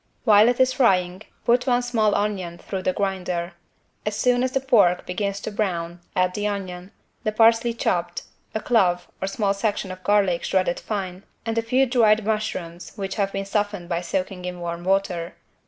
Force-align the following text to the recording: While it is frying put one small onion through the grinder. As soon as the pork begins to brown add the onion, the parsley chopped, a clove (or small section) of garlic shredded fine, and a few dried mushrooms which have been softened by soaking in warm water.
While 0.23 0.49
it 0.49 0.59
is 0.59 0.73
frying 0.73 1.21
put 1.45 1.67
one 1.67 1.83
small 1.83 2.15
onion 2.15 2.57
through 2.57 2.81
the 2.81 2.91
grinder. 2.91 3.53
As 4.03 4.15
soon 4.15 4.41
as 4.41 4.51
the 4.51 4.59
pork 4.59 5.05
begins 5.05 5.39
to 5.41 5.51
brown 5.51 5.99
add 6.15 6.33
the 6.33 6.47
onion, 6.47 6.91
the 7.23 7.31
parsley 7.31 7.75
chopped, 7.75 8.23
a 8.55 8.59
clove 8.59 9.07
(or 9.21 9.27
small 9.27 9.53
section) 9.53 9.91
of 9.91 10.03
garlic 10.03 10.43
shredded 10.43 10.79
fine, 10.79 11.21
and 11.45 11.55
a 11.55 11.61
few 11.61 11.85
dried 11.85 12.25
mushrooms 12.25 12.93
which 12.95 13.13
have 13.17 13.31
been 13.31 13.45
softened 13.45 13.89
by 13.89 14.01
soaking 14.01 14.43
in 14.43 14.59
warm 14.59 14.85
water. 14.85 15.35